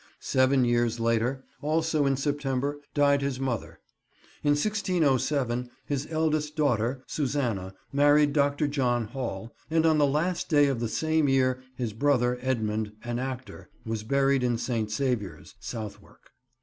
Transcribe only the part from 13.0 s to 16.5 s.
an actor, was buried in St. Saviour's, Southwark.